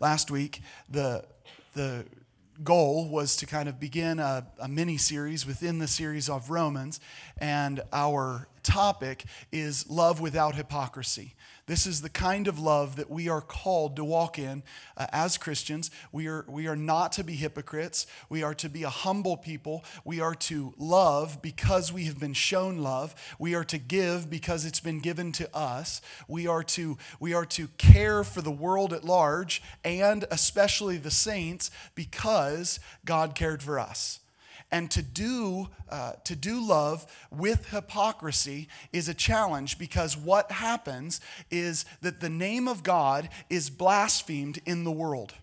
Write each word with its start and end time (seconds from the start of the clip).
last 0.00 0.30
week, 0.30 0.62
the, 0.88 1.24
the 1.74 2.04
goal 2.64 3.08
was 3.08 3.36
to 3.36 3.46
kind 3.46 3.68
of 3.68 3.78
begin 3.78 4.18
a, 4.18 4.46
a 4.58 4.68
mini 4.68 4.96
series 4.96 5.46
within 5.46 5.78
the 5.78 5.88
series 5.88 6.28
of 6.28 6.50
Romans, 6.50 7.00
and 7.38 7.80
our 7.92 8.48
topic 8.62 9.24
is 9.52 9.88
love 9.88 10.20
without 10.20 10.54
hypocrisy. 10.54 11.34
This 11.70 11.86
is 11.86 12.02
the 12.02 12.10
kind 12.10 12.48
of 12.48 12.58
love 12.58 12.96
that 12.96 13.08
we 13.08 13.28
are 13.28 13.40
called 13.40 13.94
to 13.94 14.04
walk 14.04 14.40
in 14.40 14.64
uh, 14.96 15.06
as 15.12 15.38
Christians. 15.38 15.92
We 16.10 16.26
are, 16.26 16.44
we 16.48 16.66
are 16.66 16.74
not 16.74 17.12
to 17.12 17.22
be 17.22 17.34
hypocrites. 17.34 18.08
We 18.28 18.42
are 18.42 18.54
to 18.54 18.68
be 18.68 18.82
a 18.82 18.90
humble 18.90 19.36
people. 19.36 19.84
We 20.04 20.20
are 20.20 20.34
to 20.34 20.74
love 20.78 21.40
because 21.42 21.92
we 21.92 22.06
have 22.06 22.18
been 22.18 22.32
shown 22.32 22.78
love. 22.78 23.14
We 23.38 23.54
are 23.54 23.62
to 23.62 23.78
give 23.78 24.28
because 24.28 24.64
it's 24.64 24.80
been 24.80 24.98
given 24.98 25.30
to 25.32 25.56
us. 25.56 26.02
We 26.26 26.48
are 26.48 26.64
to, 26.64 26.98
we 27.20 27.34
are 27.34 27.46
to 27.46 27.68
care 27.78 28.24
for 28.24 28.42
the 28.42 28.50
world 28.50 28.92
at 28.92 29.04
large 29.04 29.62
and 29.84 30.24
especially 30.32 30.96
the 30.96 31.12
saints 31.12 31.70
because 31.94 32.80
God 33.04 33.36
cared 33.36 33.62
for 33.62 33.78
us. 33.78 34.18
And 34.72 34.90
to 34.92 35.02
do, 35.02 35.68
uh, 35.88 36.12
to 36.24 36.36
do 36.36 36.64
love 36.64 37.06
with 37.30 37.70
hypocrisy 37.70 38.68
is 38.92 39.08
a 39.08 39.14
challenge 39.14 39.78
because 39.78 40.16
what 40.16 40.52
happens 40.52 41.20
is 41.50 41.84
that 42.02 42.20
the 42.20 42.30
name 42.30 42.68
of 42.68 42.82
God 42.82 43.28
is 43.48 43.68
blasphemed 43.68 44.60
in 44.66 44.84
the 44.84 44.92
world. 44.92 45.34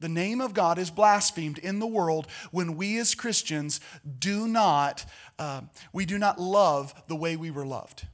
The 0.00 0.08
name 0.08 0.40
of 0.40 0.52
God 0.52 0.78
is 0.78 0.90
blasphemed 0.90 1.58
in 1.58 1.78
the 1.78 1.86
world 1.86 2.26
when 2.50 2.76
we 2.76 2.98
as 2.98 3.14
Christians 3.14 3.80
do 4.18 4.48
not, 4.48 5.04
uh, 5.38 5.60
we 5.92 6.06
do 6.06 6.18
not 6.18 6.40
love 6.40 6.92
the 7.06 7.14
way 7.14 7.36
we 7.36 7.52
were 7.52 7.66
loved. 7.66 8.06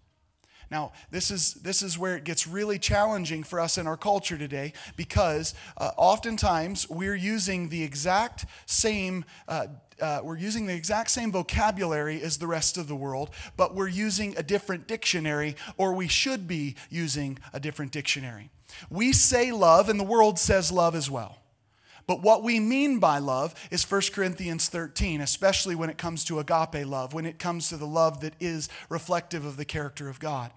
Now, 0.70 0.92
this 1.10 1.30
is, 1.30 1.54
this 1.54 1.82
is 1.82 1.98
where 1.98 2.16
it 2.16 2.24
gets 2.24 2.46
really 2.46 2.78
challenging 2.78 3.42
for 3.42 3.58
us 3.58 3.78
in 3.78 3.86
our 3.86 3.96
culture 3.96 4.36
today 4.36 4.74
because 4.96 5.54
uh, 5.78 5.90
oftentimes 5.96 6.88
we're 6.90 7.14
using 7.14 7.68
the 7.68 7.82
exact 7.82 8.46
same. 8.66 9.24
Uh, 9.46 9.66
uh, 10.00 10.20
we're 10.22 10.38
using 10.38 10.66
the 10.66 10.74
exact 10.74 11.10
same 11.10 11.32
vocabulary 11.32 12.22
as 12.22 12.38
the 12.38 12.46
rest 12.46 12.78
of 12.78 12.86
the 12.86 12.94
world, 12.94 13.30
but 13.56 13.74
we're 13.74 13.88
using 13.88 14.36
a 14.36 14.42
different 14.44 14.86
dictionary, 14.86 15.56
or 15.76 15.92
we 15.92 16.06
should 16.06 16.46
be 16.46 16.76
using 16.88 17.36
a 17.52 17.58
different 17.58 17.90
dictionary. 17.90 18.48
We 18.90 19.12
say 19.12 19.50
love, 19.50 19.88
and 19.88 19.98
the 19.98 20.04
world 20.04 20.38
says 20.38 20.70
love 20.70 20.94
as 20.94 21.10
well. 21.10 21.38
But 22.08 22.22
what 22.22 22.42
we 22.42 22.58
mean 22.58 23.00
by 23.00 23.18
love 23.18 23.54
is 23.70 23.88
1 23.88 24.00
Corinthians 24.14 24.70
13, 24.70 25.20
especially 25.20 25.74
when 25.74 25.90
it 25.90 25.98
comes 25.98 26.24
to 26.24 26.38
agape 26.38 26.86
love, 26.86 27.12
when 27.12 27.26
it 27.26 27.38
comes 27.38 27.68
to 27.68 27.76
the 27.76 27.86
love 27.86 28.22
that 28.22 28.32
is 28.40 28.70
reflective 28.88 29.44
of 29.44 29.58
the 29.58 29.66
character 29.66 30.08
of 30.08 30.18
God. 30.18 30.50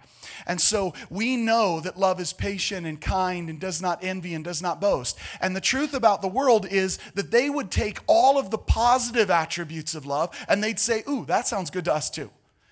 And 0.47 0.61
so 0.61 0.93
we 1.09 1.35
know 1.35 1.81
that 1.81 1.99
love 1.99 2.21
is 2.21 2.31
patient 2.31 2.87
and 2.87 3.01
kind 3.01 3.49
and 3.49 3.59
does 3.59 3.81
not 3.81 4.01
envy 4.01 4.33
and 4.33 4.45
does 4.45 4.61
not 4.61 4.79
boast. 4.79 5.17
And 5.41 5.53
the 5.53 5.59
truth 5.59 5.93
about 5.93 6.21
the 6.21 6.29
world 6.29 6.65
is 6.65 6.99
that 7.15 7.31
they 7.31 7.49
would 7.49 7.69
take 7.69 7.99
all 8.07 8.39
of 8.39 8.49
the 8.49 8.57
positive 8.57 9.29
attributes 9.29 9.93
of 9.93 10.05
love 10.05 10.33
and 10.47 10.63
they'd 10.63 10.79
say, 10.79 11.03
Ooh, 11.09 11.25
that 11.25 11.47
sounds 11.47 11.69
good 11.69 11.83
to 11.85 11.93
us 11.93 12.09
too. 12.09 12.31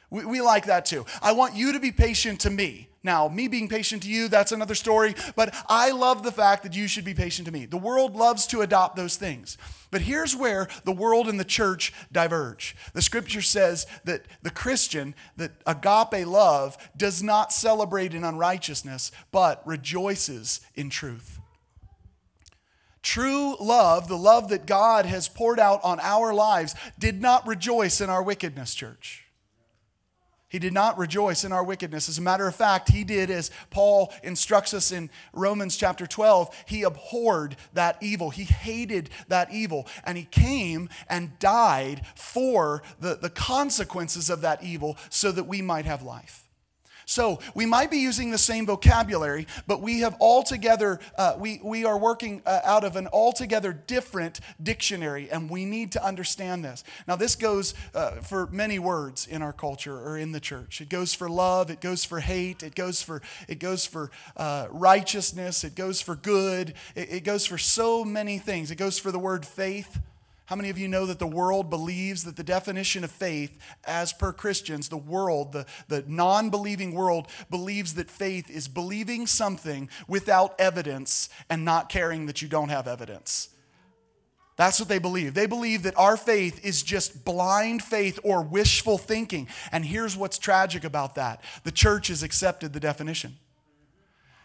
We, 0.10 0.24
we 0.24 0.42
like 0.42 0.68
that 0.68 0.86
too. 0.86 1.06
I 1.22 1.34
want 1.34 1.54
you 1.54 1.74
to 1.74 1.82
be 1.82 1.92
patient 1.92 2.40
to 2.42 2.50
me. 2.50 2.89
Now, 3.02 3.30
me 3.30 3.48
being 3.48 3.70
patient 3.70 4.04
to 4.04 4.10
you, 4.10 4.28
that's 4.28 4.52
another 4.52 4.76
story, 4.76 5.16
but 5.36 5.56
I 5.70 5.92
love 5.92 6.22
the 6.22 6.34
fact 6.34 6.64
that 6.64 6.76
you 6.76 6.88
should 6.88 7.06
be 7.06 7.14
patient 7.14 7.46
to 7.46 7.52
me. 7.52 7.66
The 7.66 7.78
world 7.78 8.16
loves 8.16 8.46
to 8.48 8.62
adopt 8.62 8.98
those 8.98 9.16
things. 9.16 9.58
But 9.90 10.02
here's 10.02 10.36
where 10.36 10.68
the 10.84 10.92
world 10.92 11.30
and 11.30 11.40
the 11.40 11.46
church 11.46 11.94
diverge. 12.12 12.76
The 12.94 13.02
scripture 13.02 13.42
says 13.42 13.88
that 14.04 14.26
the 14.42 14.50
Christian, 14.52 15.16
that 15.38 15.54
agape 15.66 16.28
love, 16.28 16.78
does 16.98 17.24
not 17.24 17.54
celebrate 17.54 18.14
in 18.14 18.26
unrighteousness, 18.26 19.12
but 19.32 19.66
rejoices 19.66 20.60
in 20.76 20.90
truth. 20.90 21.40
True 23.02 23.56
love, 23.62 24.10
the 24.10 24.18
love 24.18 24.50
that 24.50 24.66
God 24.66 25.06
has 25.06 25.30
poured 25.30 25.60
out 25.60 25.80
on 25.86 26.02
our 26.02 26.34
lives, 26.34 26.76
did 27.00 27.22
not 27.22 27.48
rejoice 27.48 28.02
in 28.02 28.10
our 28.10 28.22
wickedness, 28.22 28.76
church. 28.76 29.26
He 30.50 30.58
did 30.58 30.74
not 30.74 30.98
rejoice 30.98 31.44
in 31.44 31.52
our 31.52 31.64
wickedness. 31.64 32.10
As 32.10 32.18
a 32.18 32.24
matter 32.24 32.48
of 32.48 32.56
fact, 32.56 32.90
he 32.90 33.04
did 33.04 33.30
as 33.30 33.52
Paul 33.70 34.12
instructs 34.24 34.74
us 34.74 34.92
in 34.92 35.12
Romans 35.32 35.78
chapter 35.78 36.08
12. 36.08 36.64
He 36.66 36.82
abhorred 36.82 37.56
that 37.74 37.98
evil. 38.02 38.32
He 38.32 38.46
hated 38.46 39.12
that 39.28 39.54
evil. 39.54 39.88
And 40.04 40.18
he 40.18 40.26
came 40.26 40.90
and 41.08 41.38
died 41.38 42.02
for 42.16 42.82
the, 43.00 43.16
the 43.16 43.30
consequences 43.30 44.32
of 44.32 44.42
that 44.42 44.64
evil 44.64 44.98
so 45.10 45.32
that 45.32 45.46
we 45.46 45.62
might 45.62 45.86
have 45.86 46.02
life. 46.02 46.49
So 47.10 47.40
we 47.56 47.66
might 47.66 47.90
be 47.90 47.98
using 47.98 48.30
the 48.30 48.38
same 48.38 48.68
vocabulary, 48.68 49.48
but 49.66 49.82
we 49.82 50.02
have 50.02 50.16
altogether, 50.22 51.00
uh, 51.18 51.34
we, 51.40 51.60
we 51.64 51.84
are 51.84 51.98
working 51.98 52.44
uh, 52.46 52.60
out 52.64 52.84
of 52.84 52.96
an 52.96 53.08
altogether 53.08 53.74
different 53.74 54.40
dictionary, 54.62 55.28
and 55.32 55.50
we 55.50 55.66
need 55.66 55.92
to 55.94 56.06
understand 56.06 56.64
this. 56.64 56.84
Now, 57.08 57.16
this 57.16 57.36
goes 57.36 57.74
uh, 57.96 58.18
for 58.22 58.46
many 58.52 58.78
words 58.78 59.26
in 59.26 59.42
our 59.42 59.54
culture 59.54 59.98
or 59.98 60.20
in 60.20 60.34
the 60.34 60.40
church. 60.40 60.82
It 60.82 60.90
goes 60.90 61.16
for 61.16 61.28
love, 61.28 61.72
it 61.72 61.82
goes 61.82 62.06
for 62.06 62.20
hate, 62.20 62.62
it 62.62 62.76
goes 62.76 63.02
for, 63.02 63.24
it 63.48 63.58
goes 63.58 63.88
for 63.88 64.12
uh, 64.38 64.68
righteousness, 64.70 65.64
it 65.64 65.74
goes 65.74 66.00
for 66.02 66.16
good, 66.16 66.76
it, 66.94 67.12
it 67.12 67.24
goes 67.24 67.44
for 67.44 67.58
so 67.58 68.06
many 68.06 68.38
things. 68.38 68.70
It 68.70 68.76
goes 68.76 69.00
for 69.00 69.12
the 69.12 69.18
word 69.18 69.48
faith. 69.48 70.00
How 70.50 70.56
many 70.56 70.72
of 70.72 70.80
you 70.80 70.88
know 70.88 71.06
that 71.06 71.20
the 71.20 71.28
world 71.28 71.70
believes 71.70 72.24
that 72.24 72.36
the 72.36 72.42
definition 72.42 73.04
of 73.04 73.12
faith, 73.12 73.56
as 73.84 74.12
per 74.12 74.34
Christians, 74.34 74.90
the 74.90 74.98
world, 74.98 75.52
the, 75.52 75.68
the 75.90 76.04
non 76.08 76.50
believing 76.50 76.96
world, 76.96 77.28
believes 77.52 77.94
that 77.94 78.10
faith 78.10 78.50
is 78.50 78.68
believing 78.68 79.28
something 79.28 79.92
without 80.08 80.60
evidence 80.60 81.30
and 81.52 81.64
not 81.64 81.88
caring 81.88 82.26
that 82.26 82.42
you 82.42 82.48
don't 82.48 82.70
have 82.70 82.88
evidence? 82.88 83.50
That's 84.56 84.80
what 84.80 84.90
they 84.90 84.98
believe. 84.98 85.36
They 85.36 85.46
believe 85.46 85.84
that 85.84 86.00
our 86.00 86.18
faith 86.18 86.66
is 86.66 86.82
just 86.82 87.24
blind 87.24 87.84
faith 87.84 88.18
or 88.24 88.42
wishful 88.42 88.98
thinking. 88.98 89.50
And 89.72 89.86
here's 89.86 90.18
what's 90.18 90.40
tragic 90.40 90.84
about 90.84 91.14
that 91.14 91.44
the 91.64 91.72
church 91.72 92.08
has 92.08 92.24
accepted 92.24 92.74
the 92.74 92.80
definition 92.80 93.38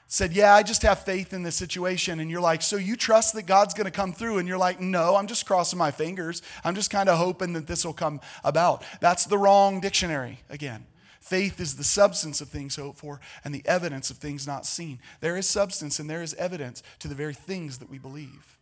said, 0.07 0.33
Yeah, 0.33 0.55
I 0.55 0.63
just 0.63 0.83
have 0.83 1.01
faith 1.01 1.33
in 1.33 1.43
this 1.43 1.57
situation. 1.57 2.21
And 2.21 2.31
you're 2.31 2.41
like, 2.41 2.63
So 2.63 2.77
you 2.77 2.97
trust 2.97 3.35
that 3.35 3.47
God's 3.47 3.75
going 3.75 3.87
to 3.87 3.91
come 3.91 4.13
through? 4.13 4.39
And 4.39 4.49
you're 4.49 4.59
like, 4.59 4.81
No, 4.81 5.17
I'm 5.17 5.27
just 5.27 5.47
crossing 5.47 5.79
my 5.79 5.91
fingers. 5.91 6.43
I'm 6.65 6.75
just 6.75 6.91
kind 6.91 7.09
of 7.09 7.19
hoping 7.19 7.53
that 7.55 7.67
this 7.67 7.85
will 7.85 7.93
come 7.93 8.21
about. 8.43 8.85
That's 9.01 9.25
the 9.25 9.39
wrong 9.39 9.81
dictionary 9.81 10.41
again. 10.49 10.87
Faith 11.21 11.59
is 11.59 11.77
the 11.77 11.85
substance 11.85 12.43
of 12.43 12.51
things 12.51 12.77
hoped 12.77 12.99
for 12.99 13.19
and 13.45 13.55
the 13.55 13.63
evidence 13.65 14.11
of 14.11 14.19
things 14.19 14.47
not 14.47 14.67
seen. 14.67 14.99
There 15.21 15.39
is 15.39 15.49
substance 15.49 15.99
and 15.99 16.09
there 16.09 16.23
is 16.23 16.35
evidence 16.35 16.83
to 16.99 17.09
the 17.09 17.15
very 17.15 17.33
things 17.33 17.79
that 17.79 17.89
we 17.89 17.99
believe. 17.99 18.59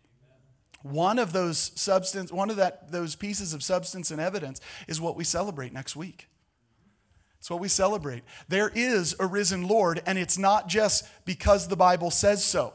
One 0.82 1.19
of 1.19 1.32
those 1.32 1.72
substance, 1.74 2.30
one 2.30 2.50
of 2.50 2.56
that, 2.56 2.92
those 2.92 3.16
pieces 3.16 3.53
of 3.53 3.64
substance 3.64 4.12
and 4.12 4.20
evidence 4.20 4.60
is 4.86 5.00
what 5.00 5.16
we 5.16 5.24
celebrate 5.24 5.72
next 5.72 5.97
week. 5.97 6.28
It's 7.42 7.50
what 7.50 7.58
we 7.58 7.66
celebrate. 7.66 8.22
There 8.47 8.70
is 8.72 9.16
a 9.19 9.26
risen 9.26 9.66
Lord, 9.66 10.00
and 10.06 10.16
it's 10.16 10.38
not 10.38 10.69
just 10.69 11.04
because 11.25 11.66
the 11.66 11.75
Bible 11.75 12.12
says 12.12 12.44
so, 12.44 12.72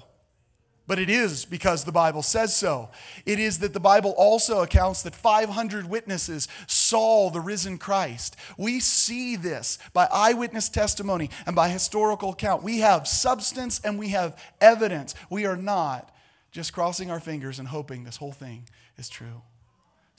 but 0.88 1.00
it 1.00 1.10
is 1.10 1.46
because 1.46 1.86
the 1.86 1.94
Bible 1.94 2.22
says 2.22 2.54
so. 2.54 2.90
It 3.26 3.40
is 3.40 3.60
that 3.60 3.72
the 3.72 3.80
Bible 3.80 4.14
also 4.18 4.64
accounts 4.64 5.04
that 5.04 5.16
500 5.16 5.90
witnesses 5.90 6.50
saw 6.68 7.30
the 7.30 7.40
risen 7.40 7.78
Christ. 7.78 8.36
We 8.58 8.82
see 8.82 9.38
this 9.38 9.80
by 9.94 10.10
eyewitness 10.12 10.68
testimony 10.68 11.30
and 11.46 11.56
by 11.56 11.70
historical 11.70 12.32
account. 12.32 12.62
We 12.62 12.80
have 12.80 13.08
substance 13.08 13.80
and 13.86 13.98
we 13.98 14.10
have 14.10 14.38
evidence. 14.60 15.16
We 15.30 15.46
are 15.46 15.56
not 15.56 16.14
just 16.52 16.74
crossing 16.74 17.10
our 17.10 17.22
fingers 17.22 17.60
and 17.60 17.70
hoping 17.70 18.04
this 18.04 18.18
whole 18.18 18.34
thing 18.34 18.68
is 18.98 19.08
true. 19.08 19.44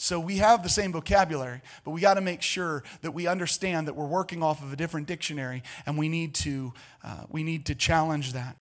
So 0.01 0.21
we 0.21 0.37
have 0.37 0.63
the 0.63 0.69
same 0.69 0.93
vocabulary, 0.93 1.61
but 1.83 1.91
we 1.91 2.01
got 2.01 2.15
to 2.15 2.21
make 2.21 2.41
sure 2.41 2.85
that 3.03 3.11
we 3.11 3.27
understand 3.27 3.89
that 3.89 3.95
we're 3.95 4.07
working 4.07 4.45
off 4.45 4.63
of 4.63 4.73
a 4.73 4.77
different 4.77 5.09
dictionary, 5.09 5.65
and 5.87 5.99
we 5.99 6.09
need 6.09 6.35
to 6.37 6.73
uh, 7.03 7.25
we 7.29 7.43
need 7.43 7.67
to 7.67 7.75
challenge 7.75 8.33
that. 8.33 8.57